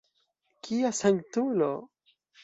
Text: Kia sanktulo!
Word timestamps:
Kia 0.67 0.91
sanktulo! 0.99 1.67